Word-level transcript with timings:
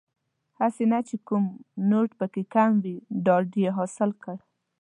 هسې 0.59 0.83
نه 0.91 0.99
چې 1.07 1.15
کوم 1.27 1.45
نوټ 1.89 2.09
پکې 2.19 2.43
کم 2.53 2.71
وي 2.83 2.95
ډاډ 3.25 3.49
یې 3.63 3.69
حاصل 3.77 4.09
کړ. 4.21 4.37